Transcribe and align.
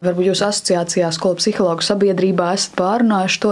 Varbūt 0.00 0.30
jūs 0.30 0.40
asociācijā 0.40 1.10
skolu 1.12 1.36
psihologu 1.36 1.84
sabiedrībā 1.84 2.54
esat 2.56 2.72
pārunājuši 2.78 3.40
to, 3.42 3.50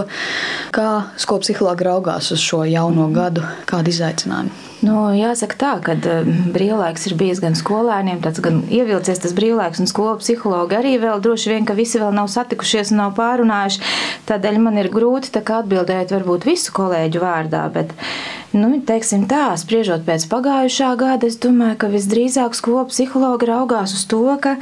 kā 0.73 0.85
skolu 1.21 1.43
psihologi 1.43 1.85
raugās 1.85 2.31
uz 2.33 2.41
šo 2.41 2.63
jauno 2.65 3.03
gadu, 3.13 3.43
kādu 3.69 3.91
izaicinājumu. 3.91 4.55
Nu, 4.81 4.95
jāsaka 5.13 5.57
tā, 5.61 5.73
ka 5.85 5.93
eh, 5.93 6.31
brīvlaiks 6.55 7.03
ir 7.05 7.13
bijis 7.19 7.41
gan 7.43 7.53
skolēniem, 7.59 8.23
tāds 8.23 8.41
gan 8.41 8.63
ievilcies 8.65 9.21
tas 9.21 9.35
brīvlaiks, 9.37 9.77
un 9.83 9.91
skolu 9.91 10.15
psihologi 10.23 10.77
arī 10.79 10.93
vēl 11.03 11.21
droši 11.21 11.51
vien, 11.51 11.67
ka 11.69 11.75
visi 11.77 12.01
vēl 12.01 12.17
nav 12.17 12.31
satikušies 12.33 12.89
un 12.95 13.03
nav 13.03 13.13
pārunājuši. 13.19 13.83
Tādēļ 14.31 14.57
man 14.63 14.79
ir 14.81 14.89
grūti 14.89 15.29
atbildēt 15.43 16.15
varbūt 16.15 16.47
visu 16.49 16.73
kolēģu 16.73 17.21
vārdā, 17.21 17.67
bet, 17.75 17.93
nu, 18.57 18.71
teiksim 18.89 19.27
tā, 19.29 19.51
spriežot 19.61 20.01
pēc 20.09 20.25
pagājušā 20.33 20.89
gada, 20.97 21.29
es 21.29 21.37
domāju, 21.45 21.77
ka 21.85 21.91
visdrīzāk 21.93 22.57
skolu 22.57 22.87
psihologi 22.89 23.51
raugās 23.51 23.93
uz 23.99 24.07
to, 24.09 24.23
ka 24.41 24.55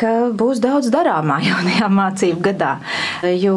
ka 0.00 0.12
būs 0.38 0.62
daudz 0.62 0.90
darāmā 0.92 1.40
jaunajā 1.48 1.88
mācību 1.92 2.44
gadā. 2.50 2.74
Jo 3.38 3.56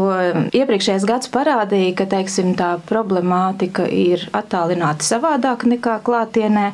iepriekšējais 0.55 1.05
gads 1.09 1.31
parādīja, 1.33 1.95
ka 2.01 2.09
teiksim, 2.15 2.55
tā 2.59 2.73
problemātika 2.89 3.87
ir 3.87 4.27
attālināta 4.37 5.05
savādāk 5.05 5.67
nekā 5.69 5.99
klātienē, 6.05 6.71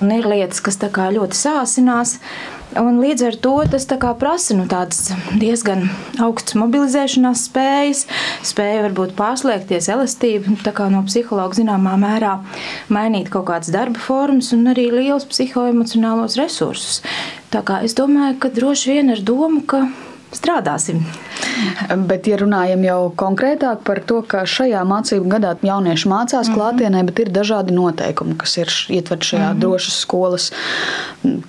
un 0.00 0.16
ir 0.16 0.30
lietas, 0.30 0.62
kas 0.64 0.80
ļoti 1.16 1.38
sāsinās. 1.38 2.18
Un 2.78 3.00
līdz 3.02 3.24
ar 3.26 3.36
to 3.42 3.52
tas 3.66 3.82
prasa 4.14 4.54
nu, 4.54 4.62
diezgan 5.40 5.88
augstas 6.22 6.54
mobilizēšanās 6.60 7.42
spējas, 7.48 8.04
spēja 8.46 8.84
varbūt 8.84 9.16
pārslēgties, 9.18 9.88
elastību, 9.90 10.54
no 10.94 11.02
psihologa 11.08 11.58
zināmā 11.58 11.96
mērā 11.98 12.36
mainīt 12.94 13.32
kaut 13.34 13.48
kādas 13.50 13.74
darba 13.74 13.98
formas 13.98 14.52
un 14.54 14.70
arī 14.70 14.86
liels 14.94 15.26
psihoemocionālos 15.32 16.38
resursus. 16.38 17.02
Tā 17.50 17.64
kā 17.66 17.80
es 17.86 17.96
domāju, 17.98 18.38
ka 18.38 18.48
droši 18.54 18.94
vien 18.94 19.10
ar 19.10 19.20
domu, 19.26 19.64
ka 19.66 19.88
strādāsim. 20.34 21.00
Bet, 22.06 22.28
ja 22.30 22.38
runājam 22.38 22.84
jau 22.86 22.98
konkrētāk 23.18 23.82
par 23.86 24.00
to, 24.06 24.20
ka 24.22 24.44
šajā 24.48 24.82
mācību 24.86 25.26
gadā 25.32 25.56
jaunieši 25.66 26.08
mācās 26.08 26.48
mm 26.48 26.52
-hmm. 26.52 26.58
klātienē, 26.58 27.02
bet 27.08 27.18
ir 27.18 27.32
dažādi 27.34 27.74
noteikumi, 27.74 28.36
kas 28.38 28.56
ir 28.56 28.70
ietverti 28.88 29.26
šajā 29.32 29.48
mm 29.48 29.56
-hmm. 29.56 29.60
drošas 29.60 30.00
skolas 30.00 30.52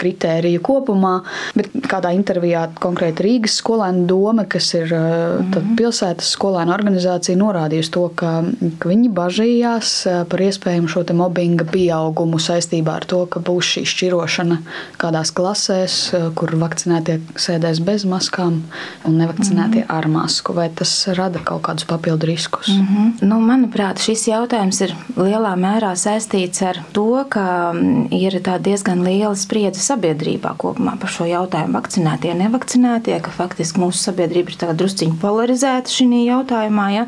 kritēriju 0.01 0.61
kopumā. 0.65 1.13
Bet 1.57 1.71
kādā 1.91 2.13
intervijā 2.15 2.67
konkrēti 2.81 3.25
Rīgas 3.27 3.59
skolēnu 3.61 4.05
doma, 4.09 4.45
kas 4.49 4.73
ir 4.73 4.91
mm 4.91 5.51
-hmm. 5.51 5.75
pilsētas 5.79 6.33
skolēnu 6.35 6.73
organizācija, 6.73 7.37
norādījusi 7.37 7.91
to, 7.91 8.07
ka, 8.15 8.31
ka 8.79 8.89
viņi 8.89 9.09
bažījās 9.21 9.93
par 10.29 10.41
iespējamu 10.47 10.89
šo 10.91 11.05
mobbinga 11.13 11.65
pieaugumu 11.71 12.39
saistībā 12.39 12.95
ar 13.01 13.05
to, 13.05 13.25
ka 13.25 13.39
būs 13.39 13.75
šī 13.75 13.85
šķirošana 13.91 14.57
kādās 15.01 15.31
klasēs, 15.35 15.97
kur 16.35 16.53
vakcinētie 16.61 17.19
sēdēs 17.35 17.81
bez 17.85 18.05
maskām 18.05 18.61
un 19.05 19.17
nevakcinētie 19.17 19.83
mm 19.83 19.87
-hmm. 19.87 19.97
ar 19.97 20.07
masku. 20.07 20.53
Vai 20.53 20.69
tas 20.69 21.07
rada 21.17 21.39
kaut 21.43 21.61
kādus 21.67 21.85
papildu 21.85 22.25
riskus? 22.25 22.67
Mm 22.67 22.87
-hmm. 22.87 23.27
nu, 23.27 23.39
manuprāt, 23.39 23.99
šis 23.99 24.27
jautājums 24.27 24.81
ir 24.81 24.95
lielā 25.17 25.55
mērā 25.55 25.95
saistīts 25.95 26.61
ar 26.61 26.77
to, 26.91 27.25
ka 27.29 27.73
mm, 27.73 28.07
ir 28.11 28.41
diezgan 28.59 29.03
liela 29.03 29.35
spriedze 29.35 29.79
sabiedrībā 29.91 30.55
kopumā 30.61 30.95
par 31.01 31.11
šo 31.11 31.27
jautājumu. 31.29 31.75
Vakcinētie, 31.77 32.33
nevakcinētie, 32.39 33.17
ka 33.23 33.33
faktiski 33.35 33.81
mūsu 33.83 34.01
sabiedrība 34.07 34.55
ir 34.55 34.75
drusciņi 34.79 35.19
polarizēta 35.21 35.91
šajā 35.91 36.21
jautājumā. 36.27 36.87
Ja? 36.95 37.07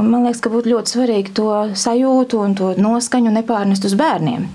Un 0.00 0.10
man 0.12 0.26
liekas, 0.26 0.42
ka 0.44 0.52
būtu 0.54 0.72
ļoti 0.74 0.96
svarīgi 0.96 1.34
to 1.36 1.50
sajūtu 1.78 2.40
un 2.44 2.56
to 2.58 2.72
noskaņu 2.80 3.34
nepārnest 3.34 3.88
uz 3.88 3.96
bērniem. 3.98 4.46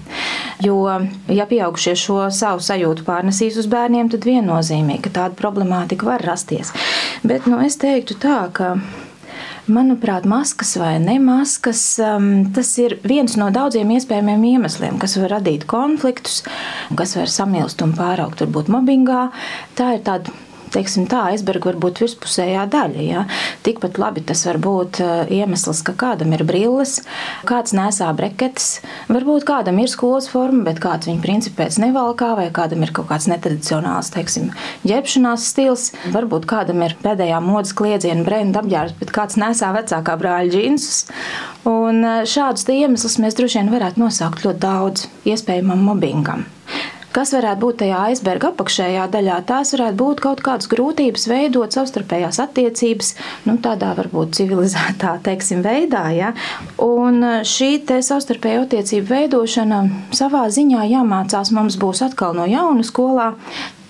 Jo, 0.63 0.79
ja 1.31 1.45
pieaugušie 1.47 1.95
šo 1.99 2.25
savu 2.35 2.63
sajūtu 2.63 3.05
pārnesīs 3.07 3.59
uz 3.61 3.69
bērniem, 3.71 4.09
tad 4.11 4.27
viennozīmīgi, 4.27 5.05
ka 5.07 5.13
tāda 5.21 5.39
problemātika 5.39 6.09
var 6.09 6.25
rasties. 6.25 6.73
Bet 7.23 7.47
nu, 7.47 7.61
es 7.63 7.79
teiktu 7.79 8.19
tā, 8.19 8.41
ka. 8.55 8.73
Manuprāt, 9.70 10.25
maskas 10.25 10.73
vai 10.81 10.95
nemaskas, 11.03 11.81
um, 12.02 12.30
tas 12.56 12.72
ir 12.81 12.98
viens 13.06 13.36
no 13.38 13.52
daudziem 13.53 13.92
iespējamiem 13.94 14.47
iemesliem, 14.56 14.97
kas 15.02 15.13
var 15.22 15.35
radīt 15.38 15.68
konfliktus, 15.69 16.41
kas 16.97 17.13
var 17.19 17.30
samilst 17.30 17.84
un 17.85 17.94
pāraukt 17.97 18.41
varbūt 18.41 18.72
mobbingā. 18.74 19.28
Tā 19.78 19.94
ir 19.97 20.06
tāda 20.08 20.34
teiksim, 20.74 21.07
tā 21.09 21.25
aizberga 21.31 21.72
var 21.72 21.80
būt 21.84 22.02
virspusējā 22.03 22.66
daļa. 22.72 23.06
Ja? 23.06 23.25
Tikpat 23.66 24.00
labi 24.02 24.24
tas 24.25 24.46
var 24.47 24.59
būt 24.63 25.00
eh, 25.03 25.34
iemesls, 25.40 25.81
ka 25.85 25.96
kādam 26.00 26.34
ir 26.35 26.46
brilles, 26.47 27.00
kāds 27.50 27.74
nesā 27.78 28.09
breketes, 28.18 28.79
varbūt 29.12 29.47
kādam 29.50 29.81
ir 29.81 29.91
skolas 29.91 30.29
forma, 30.31 30.63
bet 30.68 30.81
kāds 30.84 31.09
viņa 31.09 31.24
principā 31.24 31.66
pēc 31.66 31.79
nevalkā, 31.84 32.34
vai 32.40 32.47
kādam 32.56 32.85
ir 32.85 32.94
kaut 32.96 33.09
kāds 33.12 33.28
netradicionāls, 33.31 34.12
teiksim, 34.16 34.52
ģērbšanās 34.88 35.47
stils, 35.52 35.90
varbūt 36.13 36.47
kādam 36.50 36.85
ir 36.85 36.96
pēdējā 37.03 37.41
modes 37.44 37.75
kliedziena 37.78 38.25
brenda 38.28 38.63
apģērbs, 38.63 38.96
bet 39.02 39.16
kāds 39.16 39.40
nesā 39.41 39.74
vecākā 39.75 40.16
brāļa 40.22 40.53
džinsus. 40.53 41.03
Un 41.69 42.03
eh, 42.03 42.22
šādus 42.29 42.68
iemeslus 42.69 43.19
mēs 43.24 43.38
droši 43.40 43.62
vien 43.62 43.74
varētu 43.74 44.06
nosaukt 44.06 44.46
ļoti 44.46 44.63
daudz 44.63 45.09
iespējamam 45.28 45.84
mobbingam. 45.90 46.47
Kas 47.16 47.34
varētu 47.34 47.62
būt 47.64 47.80
tajā 47.81 48.02
aizberga 48.09 48.52
apakšējā 48.53 49.08
daļā? 49.14 49.38
Tās 49.50 49.74
varētu 49.74 49.97
būt 49.97 50.22
kaut 50.25 50.44
kādas 50.46 50.70
grūtības 50.70 51.25
veidot 51.31 51.74
savstarpējās 51.74 52.38
attiecības, 52.44 53.14
nu, 53.50 53.58
tādā 53.64 53.96
varbūt 53.97 54.38
civilizētā 54.38 55.16
teiksim, 55.25 55.64
veidā. 55.66 56.06
Ja? 56.14 56.34
Un 56.86 57.24
šī 57.47 57.72
savstarpēja 58.06 58.66
attiecību 58.68 59.09
veidošana 59.09 59.81
savā 60.16 60.46
ziņā 60.53 60.86
jāmācās 60.92 61.53
mums 61.56 61.80
būs 61.81 62.03
atkal 62.06 62.38
no 62.38 62.46
jauna 62.50 62.86
skolā 62.86 63.34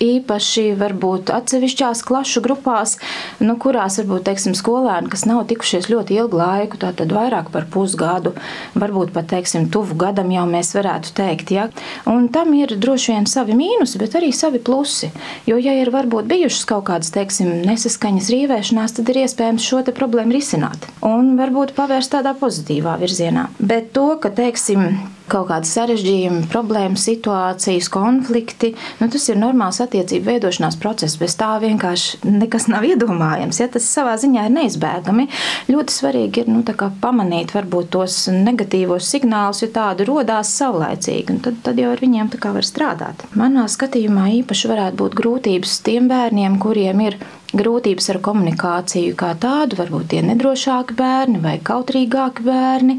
īpaši 0.00 0.70
varbūt 0.80 1.32
atsevišķās 1.34 2.02
klašu 2.08 2.42
grupās, 2.44 2.96
nu, 3.42 3.56
kurās 3.60 4.00
varbūt 4.00 4.26
teiksim, 4.30 4.56
skolēni, 4.58 5.10
kas 5.12 5.26
nav 5.28 5.44
tikušies 5.50 5.90
ļoti 5.92 6.16
ilgu 6.20 6.40
laiku, 6.40 6.80
tātad 6.80 7.12
vairāk 7.14 7.52
par 7.54 7.68
pusgadu, 7.70 8.34
varbūt 8.78 9.12
pat 9.16 9.30
teiksim, 9.34 9.68
tuvu 9.72 9.98
gadam 10.00 10.32
jau 10.32 10.46
mēs 10.50 10.72
varētu 10.76 11.14
teikt. 11.20 11.54
Ja? 11.54 11.68
Un 12.08 12.30
tam 12.32 12.54
ir 12.56 12.74
droši 12.80 13.14
vien 13.14 13.28
savi 13.30 13.56
mīnusi, 13.58 14.00
bet 14.00 14.16
arī 14.18 14.32
savi 14.36 14.62
plusi. 14.62 15.10
Jo, 15.48 15.60
ja 15.60 15.76
ir 15.80 15.92
varbūt 15.92 16.28
bijušas 16.30 16.66
kaut 16.68 16.86
kādas 16.90 17.12
teiksim, 17.14 17.60
nesaskaņas, 17.68 18.32
rīvēšanās, 18.32 18.96
tad 18.98 19.12
ir 19.12 19.22
iespējams 19.24 19.66
šo 19.66 19.84
problēmu 19.96 20.34
risināt 20.36 20.84
un 21.06 21.34
varbūt 21.38 21.74
pavērst 21.76 22.14
tādā 22.14 22.34
pozitīvā 22.38 22.96
virzienā. 23.00 23.48
Bet 23.58 23.92
to, 23.96 24.12
ka 24.22 24.30
teiksim, 24.34 25.00
kaut 25.30 25.48
kādi 25.50 25.68
sarežģījumi, 25.70 26.46
problēmas, 26.52 27.04
situācijas, 27.08 27.90
konflikti. 27.92 28.72
Nu, 29.00 29.08
tas 29.12 29.28
ir 29.30 29.38
normāls 29.40 29.80
attiecību 29.82 30.28
veidošanās 30.28 30.78
process. 30.80 31.18
Bez 31.20 31.36
tā 31.40 31.52
vienkārši 31.62 32.22
nekas 32.26 32.68
nav 32.72 32.86
iedomājams. 32.88 33.62
Ja? 33.62 33.68
Tas 33.72 33.88
savā 33.90 34.16
ziņā 34.20 34.48
ir 34.48 34.54
neizbēgami. 34.56 35.28
Ļoti 35.70 35.96
svarīgi 35.96 36.44
ir 36.44 36.52
nu, 36.52 36.64
pamanīt 37.00 37.54
varbūt 37.56 37.92
tos 37.94 38.22
negatīvos 38.34 39.08
signālus, 39.14 39.64
jo 39.64 39.70
tādi 39.74 40.06
rodās 40.08 40.52
saulēcīgi. 40.60 41.40
Tad, 41.44 41.60
tad 41.66 41.80
jau 41.80 41.92
ar 41.94 42.02
viņiem 42.02 42.30
var 42.40 42.66
strādāt. 42.66 43.26
Manā 43.38 43.66
skatījumā 43.70 44.30
īpaši 44.40 44.70
varētu 44.70 44.98
būt 45.00 45.18
grūtības 45.18 45.80
tiem 45.86 46.08
bērniem, 46.10 46.58
kuriem 46.62 47.06
ir 47.06 47.20
grūtības 47.56 48.10
ar 48.12 48.18
komunikāciju 48.24 49.16
kā 49.18 49.32
tādu, 49.40 49.78
varbūt 49.80 50.10
tie 50.12 50.22
nedrošāki 50.26 50.96
bērni 50.98 51.40
vai 51.42 51.56
kautrīgāki 51.64 52.44
bērni, 52.46 52.98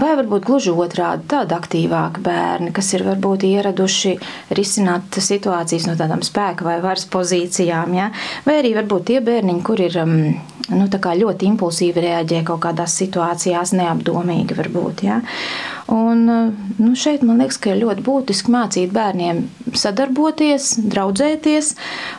vai 0.00 0.14
varbūt 0.18 0.46
gluži 0.48 0.74
otrādi 0.74 1.28
tādi 1.30 1.56
aktīvāki 1.56 2.24
bērni, 2.24 2.72
kas 2.74 2.92
ir 2.96 3.06
varbūt 3.06 3.46
ieraduši 3.48 4.16
risināt 4.58 5.20
situācijas 5.22 5.86
no 5.88 5.98
tādām 6.00 6.24
spēka 6.26 6.66
vai 6.66 6.80
varas 6.84 7.06
pozīcijām, 7.10 7.94
ja? 7.98 8.10
vai 8.46 8.58
arī 8.62 8.74
varbūt 8.78 9.08
tie 9.12 9.20
bērniņi, 9.24 9.64
kur 9.66 9.84
ir 9.84 10.00
um, 10.02 10.16
nu, 10.74 10.88
ļoti 10.90 11.48
impulsīvi 11.52 12.04
reaģē 12.08 12.42
kaut 12.48 12.64
kādās 12.66 12.98
situācijās, 13.00 13.76
neapdomīgi 13.78 14.58
varbūt. 14.58 15.06
Ja? 15.06 15.20
Un, 15.92 16.24
nu, 16.78 16.94
šeit 16.96 17.22
man 17.26 17.42
liekas, 17.42 17.58
ka 17.60 17.74
ir 17.74 17.82
ļoti 17.82 18.04
būtiski 18.06 18.52
mācīt 18.54 18.92
bērniem 18.94 19.42
sadarboties, 19.76 20.70
draudzēties 20.94 21.74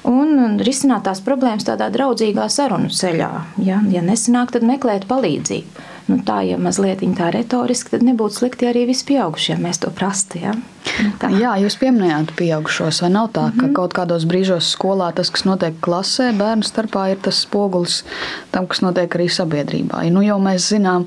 un 0.09 0.59
risināt 0.61 1.07
tās 1.07 1.23
problēmas 1.25 1.65
tādā 1.65 1.89
draudzīgā 1.93 2.45
sarunu 2.51 2.93
ceļā. 2.93 3.31
Ja, 3.65 3.81
ja 3.89 4.05
nesanāk, 4.05 4.53
tad 4.53 4.67
meklēt 4.67 5.09
palīdzību. 5.09 5.91
Nu, 6.05 6.19
tā, 6.21 6.43
ja 6.45 6.59
mazliet 6.61 7.01
tā 7.17 7.31
retoriski, 7.33 7.95
tad 7.95 8.03
nebūtu 8.05 8.37
slikti 8.37 8.67
arī 8.69 8.83
visi 8.85 9.07
pieaugušie, 9.07 9.55
ja 9.55 9.61
mēs 9.61 9.79
to 9.81 9.89
prastu. 9.89 10.37
Ja? 10.37 10.51
Nu, 11.01 11.13
tā. 11.17 11.31
Jā, 11.33 11.55
jūs 11.63 11.79
pieminējāt 11.81 12.35
pieaugušos, 12.37 13.01
vai 13.01 13.09
nav 13.15 13.31
tā, 13.33 13.47
ka 13.49 13.63
mm 13.63 13.63
-hmm. 13.63 13.73
kaut 13.73 13.95
kādos 13.97 14.27
brīžos 14.29 14.69
skolā 14.75 15.09
tas, 15.17 15.33
kas 15.33 15.45
notiek 15.49 15.73
klasē, 15.81 16.29
bērnu 16.37 16.63
starpā, 16.63 17.09
ir 17.11 17.17
tas 17.17 17.41
spogulis 17.41 18.03
tam, 18.51 18.67
kas 18.67 18.81
notiek 18.85 19.15
arī 19.15 19.27
sabiedrībā. 19.29 20.05
Nu, 20.11 20.21
jau 20.21 20.37
mēs 20.39 20.69
zinām, 20.69 21.05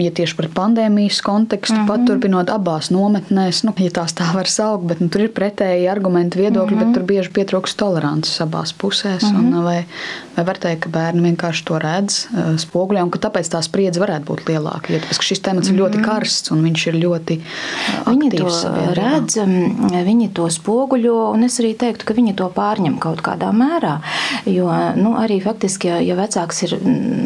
ja 0.00 0.10
tieši 0.10 0.36
par 0.36 0.48
pandēmijas 0.54 1.20
kontekstu, 1.24 1.74
mm 1.74 1.82
-hmm. 1.82 1.88
paturpinot 1.88 2.50
abās 2.50 2.90
nometnēs, 2.90 3.64
nu, 3.64 3.74
ja 3.78 3.90
tās 3.90 4.14
tā 4.16 4.28
var 4.34 4.48
saukt, 4.50 4.84
bet 4.84 5.00
nu, 5.00 5.08
tur 5.08 5.26
ir 5.26 5.32
pretēji 5.32 5.90
argumenti, 5.90 6.38
viedokļi, 6.38 6.76
mm 6.76 6.82
-hmm. 6.82 6.92
bet 6.92 6.94
tur 6.94 7.02
bieži 7.02 7.30
pietrūkst 7.30 7.76
tolerances 7.76 8.40
abās 8.40 8.74
pusēs. 8.74 9.22
Mm 9.22 9.36
-hmm. 9.36 9.56
un, 9.56 9.64
vai, 9.64 9.84
vai 10.36 10.44
var 10.44 10.58
teikt, 10.58 10.80
ka 10.82 10.88
bērni 10.88 11.22
vienkārši 11.30 11.64
to 11.64 11.78
redz 11.78 12.26
spoguļā, 12.56 13.02
un 13.02 13.10
ka 13.10 13.18
tāpēc 13.18 13.50
tā 13.54 13.62
spriedze 13.62 14.00
varētu 14.00 14.24
būt 14.24 14.46
lielāka? 14.48 14.92
Jo 14.92 14.98
tāpēc, 14.98 15.22
šis 15.22 15.40
temats 15.40 15.68
mm 15.68 15.74
-hmm. 15.74 15.78
ir 15.78 15.82
ļoti 15.82 15.98
mhm. 15.98 16.04
karsts 16.04 16.50
un 16.50 16.62
viņš 16.62 16.86
ir 16.86 16.94
ļoti 16.94 17.40
viņi 18.06 18.30
to 18.38 18.50
sabiedrībā. 18.50 18.94
redz, 18.94 19.36
viņi 20.06 20.28
to 20.32 20.50
spoguļo, 20.50 21.32
un 21.32 21.44
es 21.44 21.60
arī 21.60 21.76
teiktu, 21.76 22.04
ka 22.04 22.14
viņi 22.14 22.34
to 22.34 22.48
pārņem 22.54 22.98
kaut 22.98 23.22
kādā 23.22 23.52
mērā. 23.52 24.00
Jo 24.46 24.70
nu, 24.96 25.14
arī 25.18 25.40
faktiski, 25.42 25.88
ja, 25.88 26.00
ja 26.00 26.16
vecāks 26.18 26.62
ir, 26.66 26.76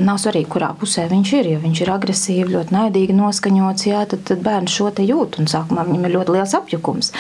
nav 0.05 0.21
svarīgi, 0.23 0.49
kurā 0.49 0.73
pusē 0.79 1.07
viņš 1.11 1.33
ir, 1.41 1.51
ja 1.55 1.59
viņš 1.63 1.83
ir 1.85 1.93
agresīvi, 1.95 2.57
ļoti 2.61 2.77
naidīgi 2.77 3.17
noskaņots, 3.17 3.87
jā, 3.89 4.05
tad, 4.11 4.25
tad 4.29 4.43
bērns 4.45 4.75
šo 4.75 4.91
te 4.95 5.05
jūt. 5.07 5.41
Un 5.41 5.49
sākumā 5.51 5.87
viņam 5.89 6.07
ir 6.07 6.15
ļoti 6.17 6.35
liels 6.37 6.55
apjukums. 6.59 7.13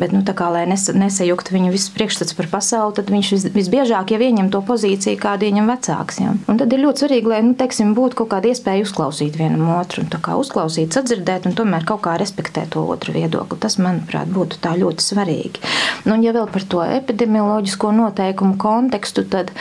Bet, 0.00 0.14
nu, 0.16 0.22
kā, 0.26 0.48
lai 0.52 0.64
nes, 0.70 0.88
nesajuktu 0.92 1.54
viņa 1.56 1.72
visu 1.74 1.92
priekšstats 1.96 2.36
par 2.36 2.48
pasauli, 2.52 2.96
tad 2.96 3.12
viņš 3.12 3.32
vis, 3.36 3.46
visbiežāk 3.54 4.14
jau 4.14 4.20
ieņem 4.22 4.50
to 4.54 4.62
pozīciju, 4.66 5.20
kādu 5.20 5.48
ieņem 5.48 5.70
vecāks. 5.70 6.20
Jā. 6.22 6.34
Un 6.48 6.60
tad 6.60 6.72
ir 6.72 6.82
ļoti 6.84 7.04
svarīgi, 7.04 7.32
lai 7.32 7.42
nu, 7.46 7.54
teiksim, 7.58 7.92
būtu 7.96 8.22
kaut 8.22 8.32
kāda 8.34 8.52
iespēja 8.52 8.86
uzklausīt 8.86 9.38
vienam 9.38 9.68
otru, 9.76 10.04
un, 10.04 10.10
kā, 10.12 10.36
uzklausīt, 10.40 10.96
sadzirdēt 10.96 11.48
un 11.50 11.56
tomēr 11.58 11.86
kaut 11.88 12.02
kā 12.06 12.16
respektēt 12.20 12.72
to 12.76 12.84
otru 12.86 13.14
viedokli. 13.16 13.60
Tas, 13.62 13.78
manuprāt, 13.82 14.30
būtu 14.32 14.60
ļoti 14.76 15.04
svarīgi. 15.04 15.62
Nu, 16.06 16.16
un, 16.16 16.24
ja 16.24 16.34
vēl 16.36 16.48
par 16.52 16.64
to 16.68 16.82
epidemioloģisko 16.84 17.92
noteikumu 17.96 18.58
kontekstu, 18.60 19.26
tad 19.30 19.52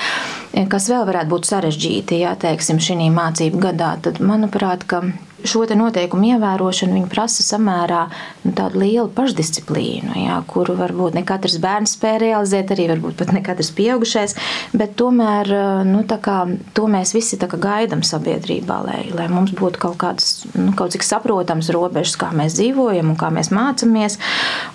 kas 0.72 0.90
vēl 0.92 1.06
varētu 1.10 1.32
būt 1.32 1.50
sarežģīti, 1.50 2.22
ja 2.24 2.36
teiksim, 2.40 2.80
šī 2.80 3.10
mācību 3.12 3.60
gadā, 3.68 3.96
tad 4.06 4.22
manuprāt, 4.24 4.86
ka 4.88 5.04
šo 5.50 5.65
noteikumu 5.77 6.33
ievērošanu 6.36 7.06
prasa 7.12 7.44
samērā 7.45 8.06
nu, 8.45 8.53
lielu 8.75 9.07
pašdisciplīnu, 9.15 10.15
jā, 10.25 10.38
kuru 10.50 10.75
varbūt 10.77 11.18
ne 11.18 11.24
katrs 11.27 11.57
bērns 11.63 11.95
spēj 11.97 12.19
realizēt, 12.25 12.74
arī 12.74 12.88
varbūt 12.94 13.18
pat 13.21 13.33
ne 13.36 13.42
katrs 13.45 13.71
pieaugušais. 13.75 14.36
Bet 14.75 14.95
tomēr 15.00 15.51
nu, 15.88 16.03
kā, 16.06 16.38
to 16.77 16.88
mēs 16.92 17.15
visi 17.15 17.39
gaidām 17.42 18.03
sabiedrībā, 18.06 18.80
lai, 18.86 19.01
lai 19.15 19.27
mums 19.31 19.56
būtu 19.57 19.81
kaut 19.81 20.00
kādas 20.01 20.45
nu, 20.53 20.74
kaut 20.77 20.95
cik 20.95 21.06
saprotamas 21.06 21.71
robežas, 21.74 22.18
kā 22.19 22.31
mēs 22.36 22.57
dzīvojam 22.59 23.13
un 23.13 23.19
kā 23.19 23.31
mēs 23.33 23.51
mācāmies. 23.56 24.19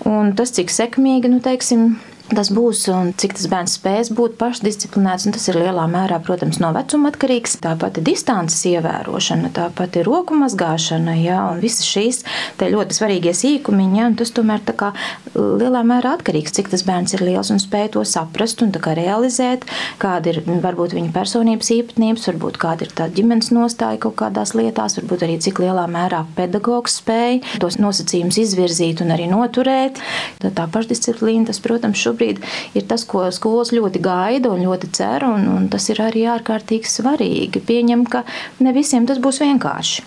Un 0.09 0.33
tas, 0.37 0.53
cik 0.55 0.73
sekmīgi 0.73 1.31
nu, 1.31 1.41
teiksim, 1.43 1.95
tas 2.35 2.51
būs 2.53 2.85
un 2.93 3.11
cik 3.17 3.35
tas 3.37 3.47
bērns 3.51 3.75
spēs 3.77 4.11
būt 4.15 4.37
pašdisciplinēts. 4.39 5.27
Tas 5.31 5.47
ir 5.51 5.59
lielā 5.59 5.85
mērā, 5.91 6.19
protams, 6.23 6.59
no 6.63 6.71
vecuma 6.75 7.11
atkarīgs. 7.11 7.57
Tāpat 7.63 7.99
ir 7.99 8.05
distances 8.07 8.63
ievērošana, 8.71 9.51
tāpat 9.55 9.99
ir 9.99 10.07
roku 10.07 10.37
mazgāšana, 10.39 11.15
ja, 11.19 11.41
un 11.51 11.61
visas 11.63 11.87
šīs 11.87 12.23
ļoti 12.61 12.97
svarīgie 12.97 13.33
sīkumiņi. 13.35 13.99
Ja, 13.99 14.09
tas 14.17 14.33
tomēr 14.35 14.63
kā, 14.79 14.91
lielā 15.35 15.83
mērā 15.87 16.15
atkarīgs, 16.17 16.55
cik 16.55 16.71
tas 16.71 16.85
bērns 16.87 17.15
ir 17.17 17.25
liels 17.27 17.51
un 17.53 17.59
spēj 17.61 17.91
to 17.97 18.05
saprast 18.07 18.63
un 18.63 18.71
realizēt, 18.71 19.67
kāda 20.01 20.31
ir 20.31 20.41
varbūt 20.63 20.95
viņa 20.97 21.11
personības 21.15 21.71
īpatnības, 21.75 22.27
varbūt 22.31 22.59
kāda 22.61 22.87
ir 22.87 22.95
tā 22.95 23.07
ģimenes 23.11 23.51
nostāja 23.55 23.99
kaut 24.01 24.17
kādās 24.21 24.55
lietās, 24.57 24.97
varbūt 24.99 25.25
arī 25.27 25.37
cik 25.43 25.61
lielā 25.63 25.85
mērā 25.91 26.23
pedagogs 26.37 26.99
spēj 27.01 27.41
tos 27.61 27.77
nosacījumus 27.81 28.39
izvirzīt 28.41 29.03
un 29.03 29.13
arī 29.15 29.27
noturēt. 29.31 29.99
Tad 30.41 30.57
tā 30.57 30.67
pašdisciplīna, 30.71 31.47
tas, 31.49 31.61
protams, 31.63 31.99
šobrīd 32.01 32.20
šobrīd 32.21 32.41
ir 32.77 32.85
tas, 32.87 33.05
ko 33.05 33.25
skolas 33.31 33.71
ļoti 33.73 34.01
gaida 34.01 34.51
un 34.51 34.61
ļoti 34.63 34.91
cer, 34.93 35.25
un, 35.25 35.47
un 35.47 35.69
tas 35.69 35.89
ir 35.89 36.01
arī 36.01 36.25
ārkārtīgi 36.29 36.87
svarīgi. 36.87 37.61
Pieņem, 37.65 38.05
ka 38.05 38.23
ne 38.59 38.73
visiem 38.73 39.07
tas 39.07 39.19
būs 39.19 39.41
vienkārši. 39.41 40.03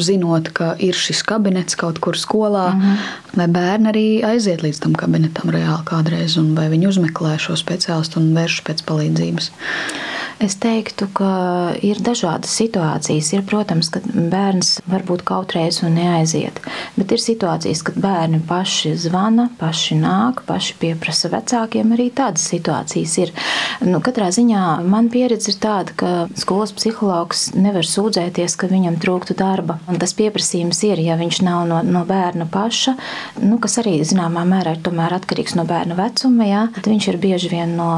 Zinot, 0.00 0.52
ka 0.54 0.76
ir 0.78 0.94
šis 0.94 1.22
kabinets 1.26 1.76
kaut 1.76 1.98
kur 2.00 2.16
skolā, 2.16 2.72
mm 2.72 2.80
-hmm. 2.80 2.96
vai 3.36 3.46
bērni 3.48 3.88
arī 3.90 4.24
aiziet 4.24 4.62
līdz 4.62 4.80
tam 4.80 4.94
kabinetam 4.94 5.50
reāli 5.50 5.84
kādreiz, 5.84 6.38
un 6.38 6.54
vai 6.54 6.68
viņi 6.68 6.88
uzmeklē 6.88 7.38
šo 7.38 7.56
speciālistu 7.56 8.20
un 8.20 8.34
vērš 8.34 8.62
pēc 8.64 8.84
palīdzības? 8.86 9.50
Es 10.40 10.54
teiktu, 10.56 11.04
ka 11.12 11.30
ir 11.84 11.98
dažādas 12.00 12.54
situācijas. 12.56 13.28
Ir, 13.34 13.42
protams, 13.44 13.90
ka 13.92 14.00
bērns 14.08 14.78
varbūt 14.88 15.20
kautreiz 15.28 15.82
un 15.84 15.98
neaiziet, 15.98 16.62
bet 16.96 17.12
ir 17.12 17.20
situācijas, 17.20 17.82
kad 17.84 17.98
bērni 18.00 18.40
paši 18.48 18.94
zvana, 19.02 19.50
paši 19.60 19.98
nāk, 20.00 20.40
paši 20.48 20.78
pieprasa 20.80 21.28
vecākiem. 21.34 21.92
Arī 21.92 22.08
tādas 22.16 22.46
situācijas 22.48 23.18
ir. 23.20 23.34
Nu, 23.84 24.00
katrā 24.00 24.30
ziņā 24.32 24.64
man 24.88 25.12
pieredze 25.12 25.52
ir 25.52 25.60
tāda, 25.60 25.92
ka 26.00 26.14
skolas 26.40 26.72
psihologs 26.72 27.50
nevar 27.60 27.84
sūdzēties, 27.84 28.56
ka 28.56 28.72
viņam 28.72 28.96
trūktu 29.04 29.36
darba. 29.36 29.76
Un 29.92 30.00
tas 30.00 30.16
pieprasījums 30.16 30.80
ir, 30.88 31.04
ja 31.04 31.20
viņš 31.20 31.44
nav 31.44 31.68
no, 31.68 31.84
no 31.84 32.06
bērna 32.08 32.48
paša, 32.48 32.96
nu, 33.44 33.60
kas 33.60 33.76
arī 33.84 33.98
zināmā 34.08 34.48
mērā 34.48 34.78
ir 34.80 35.20
atkarīgs 35.20 35.60
no 35.60 35.68
bērna 35.68 36.00
vecuma, 36.00 36.48
jā, 36.48 36.68
tad 36.80 36.88
viņš 36.88 37.12
ir 37.12 37.24
bieži 37.28 37.52
vien 37.58 37.76
no 37.76 37.90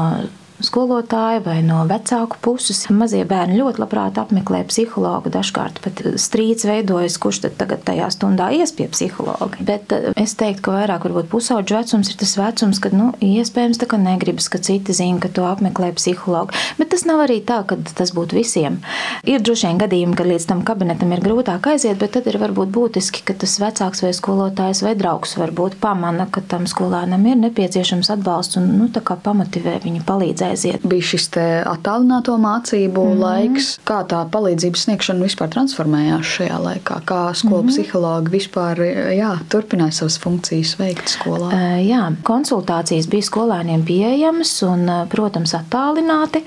skolotāja 0.63 1.41
vai 1.43 1.57
no 1.65 1.81
vecāku 1.89 2.39
puses. 2.43 2.85
Mazie 2.93 3.23
bērni 3.27 3.57
ļoti 3.59 3.81
labprāt 3.83 4.19
apmeklē 4.21 4.63
psihologu. 4.69 5.31
Dažkārt 5.33 5.81
pat 5.83 6.01
strīds 6.21 6.65
veidojas, 6.67 7.17
kurš 7.21 7.43
tad 7.45 7.57
tagad 7.59 7.83
tajā 7.87 8.07
stundā 8.13 8.49
ies 8.55 8.71
pie 8.75 8.87
psihologa. 8.91 9.59
Bet 9.65 9.93
eh, 9.95 10.11
es 10.19 10.35
teiktu, 10.39 10.63
ka 10.67 10.75
vairāk 10.77 11.07
varbūt 11.07 11.29
pusauģu 11.33 11.77
vecums 11.77 12.11
ir 12.11 12.19
tas 12.21 12.35
vecums, 12.39 12.79
kad 12.83 12.95
nu, 12.95 13.11
iespējams 13.23 13.81
tā 13.81 13.89
kā 13.91 13.99
negribas, 13.99 14.47
ka 14.51 14.61
citi 14.63 14.95
zina, 14.95 15.19
ka 15.23 15.31
to 15.33 15.47
apmeklē 15.49 15.91
psihologu. 15.97 16.55
Bet 16.79 16.93
tas 16.93 17.05
nav 17.09 17.25
arī 17.25 17.41
tā, 17.43 17.59
ka 17.67 17.77
tas 17.97 18.13
būtu 18.15 18.39
visiem. 18.39 18.79
Ir 19.27 19.43
droši 19.43 19.69
vien 19.69 19.83
gadījumi, 19.83 20.17
kad 20.19 20.31
līdz 20.31 20.47
tam 20.49 20.63
kabinetam 20.67 21.11
ir 21.15 21.23
grūtāk 21.25 21.73
aiziet, 21.73 21.99
bet 21.99 22.15
tad 22.15 22.29
ir 22.31 22.39
varbūt 22.41 22.71
būtiski, 22.73 23.25
ka 23.27 23.35
tas 23.43 23.57
vecāks 23.61 24.05
vai 24.05 24.13
skolotājs 24.15 24.83
vai 24.85 24.95
draugs 24.99 25.35
varbūt 25.39 25.79
pamana, 25.83 26.29
ka 26.31 26.43
tam 26.47 26.69
skolēnam 26.69 27.27
ir 27.27 27.39
nepieciešams 27.43 28.13
atbalsts 28.15 28.61
un 28.61 28.71
nu, 28.79 28.89
pamotivē 28.93 29.77
viņu 29.83 30.03
palīdzēt 30.07 30.52
aiziet. 30.53 30.85
Bija 30.87 31.07
šis 31.13 31.29
attālināto 31.69 32.37
mācību 32.41 33.03
mm 33.03 33.13
-hmm. 33.13 33.23
laiks, 33.25 33.69
kā 33.87 34.01
tā 34.09 34.23
palīdzības 34.33 34.85
sniegšana 34.87 35.27
vispār 35.27 35.51
transformējās 35.53 36.33
šajā 36.37 36.59
laikā, 36.67 37.01
kā 37.09 37.21
skolu 37.33 37.63
mm 37.63 37.69
-hmm. 37.69 37.71
psihologi 37.71 38.31
vispār 38.37 38.83
jā, 39.17 39.33
turpināja 39.49 39.91
savas 39.91 40.19
funkcijas 40.19 40.75
veikt 40.79 41.09
skolā. 41.17 41.51
Jā, 41.81 42.11
konsultācijas 42.23 43.07
bija 43.07 43.29
skolēniem 43.29 43.83
pieejamas 43.85 44.61
un, 44.63 44.89
protams, 45.09 45.53
attālināti. 45.53 46.43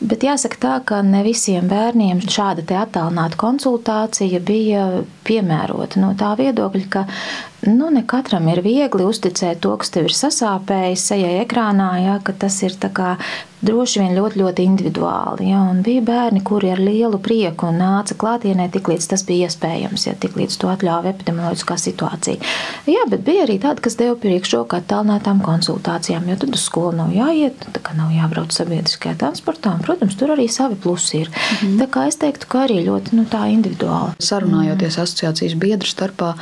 Bet 0.00 0.24
jāsaka 0.24 0.56
tā, 0.56 0.74
ka 0.88 1.02
ne 1.04 1.20
visiem 1.26 1.66
bērniem 1.68 2.22
šāda 2.24 2.64
attālināta 2.86 3.36
konsultācija 3.40 4.40
bija 4.40 4.86
piemērota. 5.28 6.00
No 6.00 6.14
tā 6.16 6.30
viedokļa, 6.38 6.86
ka 6.88 7.02
nu, 7.68 7.90
ne 7.92 8.06
katram 8.08 8.48
ir 8.48 8.62
viegli 8.64 9.04
uzticēt 9.04 9.60
to, 9.60 9.74
kas 9.76 9.92
tev 9.92 10.08
ir 10.08 10.16
sasāpējis 10.16 11.04
sejai 11.12 11.34
ekrānā, 11.42 11.90
ja, 12.06 12.16
ka 12.24 12.32
tas 12.32 12.56
ir 12.64 12.78
droši 13.64 14.00
vien 14.02 14.14
ļoti, 14.16 14.40
ļoti 14.40 14.64
individuāli. 14.66 15.48
Ja, 15.50 15.62
bija 15.84 16.02
bērni, 16.04 16.42
kuri 16.46 16.72
ar 16.74 16.80
lielu 16.82 17.18
prieku 17.22 17.70
nāca 17.74 18.16
klātienē, 18.18 18.70
tik 18.72 18.88
līdz 18.92 19.08
tas 19.12 19.24
bija 19.28 19.48
iespējams, 19.48 20.06
ja 20.08 20.14
tik 20.20 20.36
līdz 20.40 20.58
to 20.60 20.70
atļāva 20.72 21.12
epidemioloģiskā 21.12 21.76
situācija. 21.80 22.50
Jā, 22.90 23.04
bet 23.10 23.24
bija 23.26 23.44
arī 23.46 23.58
tādi, 23.62 23.84
kas 23.84 23.98
deva 24.00 24.16
priekšroku 24.20 24.78
attālinātām 24.78 25.42
konsultācijām, 25.44 26.28
jo 26.30 26.38
tad 26.40 26.56
uz 26.56 26.64
skolu 26.66 26.96
nav 27.02 27.14
jāiet, 27.14 27.66
tā 27.74 27.84
kā 27.84 27.96
nav 27.98 28.14
jābrauc 28.16 28.54
sabiedriskajā 28.56 29.18
transportā. 29.20 29.74
Un, 29.76 29.84
protams, 29.84 30.16
tur 30.20 30.34
arī 30.36 30.48
savi 30.50 30.78
plusi 30.80 31.22
ir. 31.24 31.30
Mm 31.30 31.68
-hmm. 31.68 31.78
Tā 31.82 31.86
kā 31.86 32.06
es 32.08 32.16
teiktu, 32.16 32.46
ka 32.48 32.66
arī 32.66 32.84
ļoti 32.86 33.16
nu, 33.16 33.26
individuāli. 33.30 34.16
Sarunājoties 34.18 34.96
mm 34.96 35.00
-hmm. 35.00 35.02
asociācijas 35.02 35.54
biedru 35.54 35.86
starpā, 35.86 36.34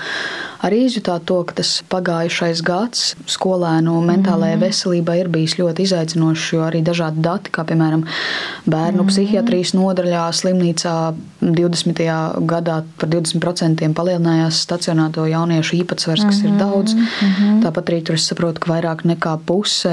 arī 0.64 0.84
izjutāt 0.86 1.26
to, 1.28 1.40
ka 1.46 1.58
tas 1.60 1.78
pagājušais 1.92 2.62
gads 2.66 3.14
skolēnu 3.30 4.00
mentālajai 4.08 4.56
mm 4.56 4.66
veselībai 4.68 5.14
ir 5.20 5.28
bijis 5.32 5.54
ļoti 5.58 5.84
izaicinošs, 5.86 6.44
jo 6.52 6.62
arī 6.66 6.80
dažādi 6.84 7.22
dati, 7.22 7.52
kā 7.54 7.64
piemēram 7.68 8.04
bērnu 8.66 9.04
mm 9.04 9.08
psihiatrijas 9.08 9.72
nodaļā 9.72 10.24
slimnīcā 10.34 10.94
20. 11.40 12.02
gadā 12.50 12.80
par 12.98 13.08
20% 13.08 13.86
palielinājās 13.94 14.58
stacionēto 14.66 15.24
jauniešu 15.30 15.78
īpatsvars, 15.78 16.24
kas 16.26 16.42
mm 16.42 16.48
ir 16.48 16.58
daudz. 16.60 16.94
Mm. 16.94 17.60
Tāpat 17.64 17.92
arī 17.92 18.00
tur 18.04 18.18
es 18.18 18.26
saprotu, 18.28 18.62
ka 18.64 18.72
vairāk 18.72 19.04
nekā 19.08 19.36
puse, 19.46 19.92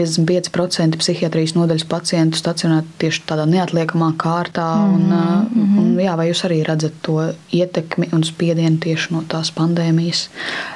55% 0.00 0.98
psihiatrijas 1.02 1.54
nodaļas 1.58 1.86
pacientu 1.88 2.40
stacionētu 2.40 2.96
tieši 3.04 3.24
tādā 3.28 3.46
neatliekamā 3.50 4.12
kārtā. 4.20 4.68
Un, 4.94 5.06
mm 5.06 5.52
-hmm. 5.52 5.78
un, 5.78 5.94
jā, 6.00 6.16
vai 6.16 6.28
jūs 6.30 6.44
arī 6.48 6.62
redzat 6.66 6.92
to 7.02 7.32
ietekmi 7.52 8.08
un 8.12 8.24
spiedienu 8.24 8.78
tieši 8.80 9.14
no 9.14 9.22
tās 9.28 9.52
pandēmijas? 9.52 9.81
Pandēmijas? 9.82 10.28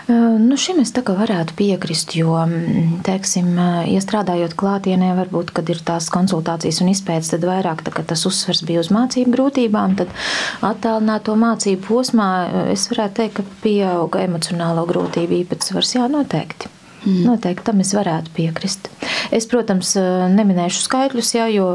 Nu, 0.09 0.57
šim 0.59 0.81
es 0.83 0.93
varētu 0.95 1.55
piekrist, 1.57 2.15
jo, 2.17 2.37
teiksim, 3.07 3.57
iestrādājot 3.91 4.55
klātienē, 4.59 5.15
varbūt, 5.17 5.53
kad 5.55 5.69
ir 5.71 5.81
tās 5.85 6.09
konsultācijas 6.11 6.81
un 6.83 6.91
izpētes, 6.93 7.33
tad 7.35 7.45
vairāk 7.47 7.83
tā, 7.87 7.93
tas 8.03 8.27
uzsvers 8.27 8.63
bija 8.67 8.81
uz 8.81 8.91
mācību 8.91 9.35
grūtībām. 9.35 9.97
Tad 9.99 10.09
attālināto 10.63 11.37
mācību 11.37 11.87
posmā 11.87 12.31
es 12.73 12.89
varētu 12.91 13.21
teikt, 13.23 13.37
ka 13.41 13.47
pieauga 13.63 14.25
emocionālo 14.27 14.87
grūtību 14.89 15.43
īpatsvars. 15.43 15.97
Jā, 15.99 16.09
noteikti. 16.11 16.73
Mm. 17.07 17.23
Noteikti 17.29 17.67
tam 17.67 17.83
es 17.85 17.93
varētu 17.95 18.33
piekrist. 18.35 18.91
Es, 19.31 19.47
protams, 19.51 19.95
neminēšu 20.37 20.83
skaitļus, 20.87 21.35
jā, 21.35 21.47
jo 21.55 21.69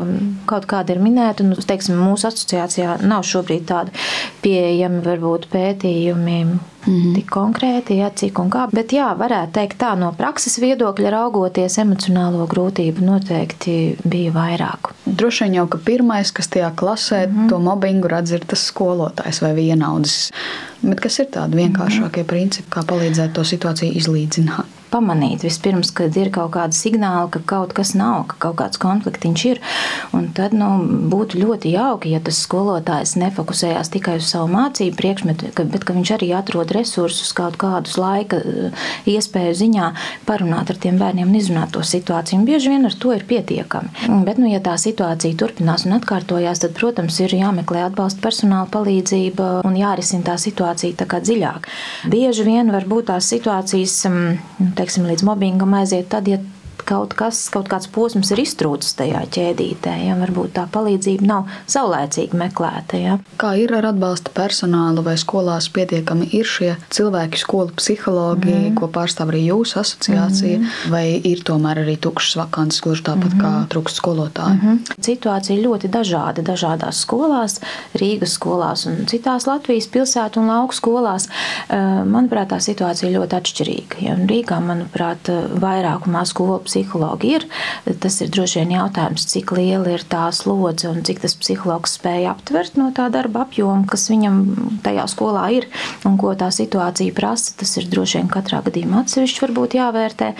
kaut 0.49 0.67
kāda 0.71 0.95
ir 0.95 1.03
minēta. 1.03 1.45
Nu, 1.47 1.55
teiksim, 1.55 1.99
mūsu 1.99 2.29
asociācijā 2.31 2.99
nav 3.05 3.25
šobrīd 3.27 3.65
tādi 3.71 3.95
pieejami 4.43 5.03
varbūt 5.05 5.49
pētījumi 5.51 6.41
Mm 6.87 7.01
-hmm. 7.01 7.15
Tik 7.15 7.29
konkrēti, 7.29 7.93
jā, 7.93 8.09
cik 8.15 8.39
un 8.39 8.49
kā. 8.49 8.67
Bet, 8.73 8.93
jā, 8.93 9.17
varētu 9.17 9.51
teikt, 9.51 9.77
tā 9.77 9.95
no 9.97 10.11
prakses 10.17 10.57
viedokļa 10.59 11.09
raugoties, 11.09 11.77
emocionālo 11.77 12.47
grūtību 12.47 13.05
noteikti 13.05 13.97
bija 14.03 14.31
vairāk. 14.31 14.91
Droši 15.05 15.43
vien 15.43 15.53
jau, 15.53 15.67
ka 15.67 15.77
pirmais, 15.77 16.31
kas 16.31 16.49
tajā 16.49 16.71
klasē 16.75 17.27
mm 17.27 17.35
-hmm. 17.35 17.49
to 17.49 17.59
mobbingu 17.59 18.07
redz, 18.07 18.31
ir 18.31 18.45
tas 18.45 18.71
skolotājs 18.71 19.41
vai 19.41 19.53
vienaudzis. 19.53 20.31
Bet 20.81 20.99
kas 20.99 21.19
ir 21.19 21.25
tādi 21.25 21.55
vienkāršākie 21.55 22.21
mm 22.21 22.23
-hmm. 22.23 22.27
principi, 22.27 22.69
kā 22.69 22.81
palīdzēt 22.81 23.31
to 23.33 23.41
situāciju 23.41 23.93
izlīdzināt? 23.93 24.80
Pamanīt 24.91 25.45
vispirms, 25.45 25.91
kad 25.95 26.15
ir 26.19 26.31
kaut 26.33 26.53
kāda 26.55 26.75
signāla, 26.75 27.29
ka 27.31 27.41
kaut 27.47 27.75
kas 27.77 27.93
nav, 27.97 28.25
ka 28.31 28.39
kaut 28.47 28.57
kāds 28.61 28.81
konfliktiņš 28.81 29.45
ir. 29.49 29.61
Un 30.17 30.29
tad 30.35 30.55
nu, 30.57 30.69
būtu 31.11 31.39
ļoti 31.41 31.73
jauki, 31.75 32.11
ja 32.15 32.21
tas 32.23 32.41
skolotājs 32.45 33.15
nefokusējās 33.21 33.91
tikai 33.93 34.17
uz 34.19 34.29
savu 34.31 34.49
mācību 34.51 34.97
priekšmetu, 34.99 35.51
bet 35.71 35.85
ka 35.87 35.95
viņš 35.95 36.13
arī 36.17 36.31
atrod 36.37 36.73
resursus 36.75 37.31
kaut 37.37 37.57
kādus 37.61 37.97
laika 38.01 38.41
eh, 38.41 38.85
iespēju 39.09 39.57
ziņā 39.63 39.91
parunāt 40.27 40.73
ar 40.73 40.79
tiem 40.81 40.99
bērniem 41.01 41.31
un 41.31 41.39
izrunāt 41.39 41.73
to 41.75 41.83
situāciju. 41.85 42.41
Un 42.41 42.47
bieži 42.49 42.73
vien 42.73 42.87
ar 42.87 42.95
to 42.97 43.13
ir 43.15 43.25
pietiekami. 43.27 43.91
Bet, 44.27 44.39
nu, 44.41 44.49
ja 44.51 44.61
tā 44.63 44.75
situācija 44.81 45.37
turpinās 45.39 45.85
un 45.87 45.97
atkārtojās, 45.99 46.61
tad, 46.63 46.75
protams, 46.77 47.19
ir 47.23 47.35
jāmeklē 47.37 47.85
atbalsta 47.87 48.21
personāla 48.23 48.69
palīdzība 48.71 49.51
un 49.67 49.77
jārisina 49.79 50.31
tā 50.31 50.37
situācija 50.41 50.99
tā 51.01 51.07
kā 51.09 51.21
dziļāk. 51.23 51.69
Bieži 52.11 52.45
vien 52.47 52.71
var 52.73 52.87
būt 52.89 53.09
tās 53.11 53.29
situācijas, 53.31 53.97
mm, 54.09 54.73
teiksim, 54.81 55.05
līdz 55.09 55.25
mobbingam 55.27 55.77
aiziet 55.77 56.09
tad, 56.11 56.27
ja 56.27 56.41
kaut 56.87 57.15
kas, 57.17 57.43
kaut 57.53 57.69
kāds 57.71 57.89
posms 57.91 58.31
ir 58.33 58.41
iztrūcis 58.43 58.95
tajā 58.99 59.23
ķēdītē. 59.35 59.93
Ja? 60.07 60.17
Varbūt 60.19 60.55
tā 60.57 60.65
palīdzība 60.71 61.27
nav 61.27 61.49
saulēcīgi 61.71 62.37
meklēta. 62.37 62.99
Ja? 63.01 63.17
Kā 63.41 63.53
ir 63.59 63.73
ar 63.77 63.89
atbalsta 63.91 64.33
personālu 64.35 65.03
vai 65.05 65.17
skolās 65.19 65.69
pietiekami 65.73 66.29
ir 66.37 66.47
šie 66.47 66.71
cilvēki, 66.93 67.41
skolu 67.41 67.75
psihologi, 67.77 68.51
mm. 68.53 68.75
ko 68.79 68.89
pārstāv 68.91 69.33
arī 69.33 69.45
jūsu 69.47 69.79
asociācija, 69.81 70.59
mm. 70.59 70.91
vai 70.93 71.05
ir 71.17 71.43
tomēr 71.47 71.83
arī 71.83 71.97
tukšas 72.01 72.37
vakances, 72.41 72.83
gluži 72.85 73.05
tāpat 73.09 73.35
mm. 73.35 73.41
kā 73.41 73.53
trūkst 73.73 74.01
skolotāju? 74.01 74.57
Mm 74.57 74.61
-hmm. 74.61 75.03
Situācija 75.11 75.57
ir 75.57 75.65
ļoti 75.65 75.91
dažāda 75.91 76.43
dažādās 76.45 77.01
skolās, 77.05 77.59
Rīgas 77.93 78.35
skolās 78.37 78.85
un 78.85 79.05
citās 79.05 79.47
Latvijas 79.47 79.87
pilsētu 79.87 80.39
un 80.41 80.47
lauku 80.47 80.75
skolās. 80.75 81.27
Manuprāt, 81.69 82.51
tā 82.51 82.59
situācija 82.59 83.11
ļoti 83.11 83.37
atšķirīga. 83.39 84.01
Ja? 84.01 84.15
Rīgā, 84.15 84.59
manuprāt, 84.63 85.29
vairākumā 85.61 86.25
skolu 86.25 86.59
psihologi 86.59 86.70
ir. 86.75 87.45
Tas 87.99 88.19
ir 88.21 88.31
droši 88.33 88.61
vien 88.61 88.75
jautājums, 88.77 89.25
cik 89.31 89.51
liela 89.57 89.95
ir 89.95 90.03
tā 90.07 90.27
slodze 90.35 90.89
un 90.89 91.01
cik 91.05 91.21
tas 91.23 91.35
psihologs 91.35 91.97
spēja 91.97 92.35
aptvert 92.35 92.77
no 92.79 92.91
tā 92.95 93.09
darba 93.13 93.45
apjoma, 93.45 93.85
kas 93.89 94.09
viņam 94.11 94.81
tajā 94.85 95.07
skolā 95.11 95.45
ir 95.57 95.67
un 96.07 96.17
ko 96.21 96.33
tā 96.35 96.51
situācija 96.53 97.13
prasa. 97.17 97.55
Tas 97.59 97.75
ir 97.77 97.89
droši 97.91 98.19
vien 98.19 98.31
katrā 98.31 98.61
gadījumā 98.65 99.03
atsevišķi 99.03 99.45
varbūt 99.45 99.77
jāvērtē. 99.79 100.31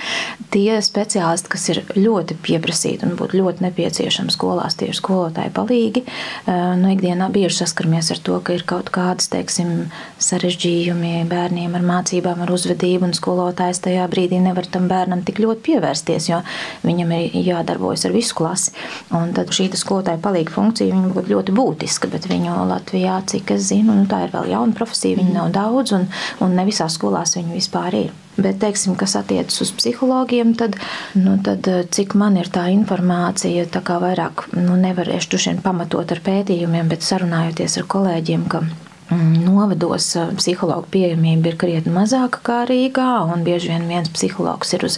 Tie 0.54 0.80
speciālisti, 0.84 1.52
kas 1.52 1.68
ir 1.74 1.82
ļoti 1.98 2.38
pieprasīti 2.44 3.08
un 3.08 3.16
būtu 3.20 3.40
ļoti 3.42 3.66
nepieciešami 3.68 4.34
skolās, 4.34 4.78
tie 4.80 4.92
ir 4.92 4.98
skolotāji 4.98 5.54
palīgi. 5.56 6.06
No 6.48 6.92
ikdienā 6.92 7.30
bieži 7.34 7.62
saskaramies 7.62 8.12
ar 8.14 8.22
to, 8.24 8.38
ka 8.44 8.56
ir 8.58 8.66
kaut 8.68 8.92
kādas, 8.94 9.30
teiksim, 9.32 9.90
sarežģījumi 10.22 11.26
bērniem 11.32 11.76
ar 11.78 11.86
mācībām, 11.86 12.44
ar 12.44 12.54
uzvedību, 12.54 13.10
un 13.10 13.16
skolotājs 13.18 13.82
tajā 13.86 14.06
brīdī 14.12 14.42
nevar 14.44 14.68
tam 14.72 14.88
bērnam 14.92 15.24
tik 15.28 15.42
ļoti 15.44 15.66
pievērsties 15.70 16.21
mācīties, 16.22 16.30
jo 16.30 16.42
viņam 16.88 17.12
ir 17.16 17.46
jādarbojas 17.46 18.06
ar 18.06 18.14
visu 18.14 18.36
klasi. 18.36 18.72
Un 19.12 19.34
tad 19.34 19.52
šī 19.52 19.70
skolotāja 19.76 20.22
palīga 20.22 20.52
funkcija 20.52 20.96
būtu 21.14 21.32
ļoti 21.32 21.52
būtiska, 21.56 22.10
bet 22.12 22.28
viņu 22.30 22.68
Latvijā, 22.68 23.22
cik 23.26 23.52
es 23.56 23.70
zinu, 23.70 23.94
nu, 23.96 24.06
tā 24.06 24.26
ir 24.26 24.34
vēl 24.34 24.52
jauna 24.52 24.74
profesija, 24.74 25.18
viņa 25.18 25.34
nav 25.34 25.52
daudz, 25.52 25.94
un, 25.94 26.08
un 26.42 26.56
ne 26.56 26.66
visās 26.66 26.98
skolās 26.98 27.36
viņa 27.38 27.54
vispār 27.54 27.96
ir. 27.96 28.12
Bet, 28.38 28.62
teiksim, 28.62 28.96
kas 28.96 29.18
attiecas 29.20 29.60
uz 29.62 29.74
psihologiem, 29.76 30.54
tad, 30.56 30.78
nu, 31.20 31.36
tad 31.44 31.68
cik 31.92 32.16
man 32.16 32.38
ir 32.40 32.48
tā 32.48 32.70
informācija, 32.72 33.66
tā 33.68 33.82
kā 33.84 34.00
vairāk 34.00 34.48
nu, 34.56 34.78
nevarēšu 34.80 35.60
pamatot 35.62 36.16
ar 36.16 36.24
pētījumiem, 36.24 36.88
bet 36.88 37.04
sarunājoties 37.04 37.78
ar 37.82 37.90
kolēģiem, 37.92 38.48
ka 38.48 38.64
novados 39.12 40.16
eh, 40.16 40.30
psihologu 40.40 40.88
pieejamība 40.94 41.52
ir 41.52 41.58
krietni 41.60 41.92
mazāka 41.94 42.40
kā 42.46 42.60
Rīgā, 42.70 43.10
un 43.34 43.44
bieži 43.46 43.72
vien 43.74 43.88
viens 43.90 44.10
psihologs 44.12 44.72
ir 44.78 44.86
uz 44.88 44.98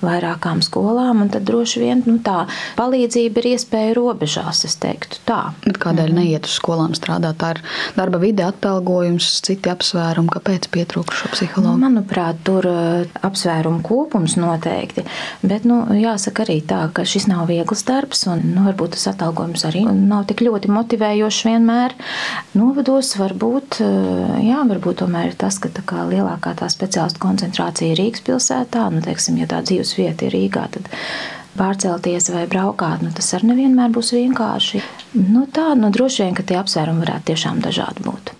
vairākām 0.00 0.62
skolām, 0.64 1.26
tad 1.32 1.44
droši 1.48 1.82
vien 1.82 2.02
nu, 2.06 2.16
tā 2.24 2.46
palīdzība 2.78 3.42
ir 3.42 3.50
iespēja 3.54 3.96
robežās, 3.98 4.64
es 4.68 4.78
teiktu 4.80 5.20
tā. 5.28 5.40
Bet 5.66 5.80
kādēļ 5.82 6.12
mm. 6.12 6.20
neiet 6.20 6.48
uz 6.48 6.56
skolām 6.56 6.96
strādāt? 6.96 7.38
Tā 7.40 7.52
ir 7.56 7.62
darba 7.98 8.20
vide, 8.22 8.46
atalgojums, 8.48 9.28
citi 9.46 9.72
apsvērumi, 9.72 10.32
kāpēc 10.32 10.70
pietrūkst 10.72 11.20
šo 11.20 11.32
psihologu? 11.34 11.76
Manuprāt, 11.84 12.40
tur 12.46 12.68
eh, 12.70 13.12
apsvērumu 13.26 13.84
kopums 13.86 14.38
noteikti, 14.40 15.04
bet 15.44 15.68
nu, 15.68 15.82
jāsaka 16.00 16.46
arī 16.46 16.60
tā, 16.64 16.86
ka 16.96 17.04
šis 17.04 17.28
nav 17.30 17.46
viegls 17.52 17.84
darbs, 17.88 18.24
un 18.30 18.42
nu, 18.54 18.64
varbūt 18.70 18.96
tas 18.96 19.10
atalgojums 19.12 19.68
arī 19.68 19.84
nav 19.90 20.26
tik 20.30 20.44
ļoti 20.46 20.72
motivējošs 20.72 21.44
vienmēr. 21.50 21.96
Novados 22.56 23.12
varbūt 23.20 23.49
varbūt, 23.50 23.80
eh, 23.80 24.46
jā, 24.46 24.62
varbūt 24.68 25.02
tomēr 25.02 25.30
ir 25.30 25.34
tas, 25.34 25.58
ka 25.58 25.68
tā 25.68 25.82
kā 25.82 26.06
lielākā 26.06 26.54
tā 26.54 26.68
speciālistu 26.70 27.18
koncentrācija 27.18 27.92
ir 27.92 27.98
Rīgas 27.98 28.22
pilsētā, 28.22 28.90
nu, 28.92 29.00
teiksim, 29.02 29.38
ja 29.38 29.46
tā 29.46 29.62
dzīves 29.62 29.96
vieta 29.98 30.26
ir 30.26 30.32
Rīgā, 30.32 30.68
tad 30.70 30.88
pārcelties 31.58 32.30
vai 32.30 32.46
braukāt, 32.46 33.02
nu, 33.02 33.10
tas 33.10 33.34
arī 33.34 33.50
nevienmēr 33.50 33.90
būs 33.90 34.12
vienkārši. 34.14 34.82
Nu, 35.14 35.46
tā, 35.46 35.74
nu, 35.74 35.90
droši 35.90 36.24
vien, 36.24 36.34
ka 36.34 36.42
tie 36.42 36.56
apsvērumi 36.60 37.02
varētu 37.02 37.32
tiešām 37.32 37.60
dažādi 37.60 38.06
būt. 38.06 38.32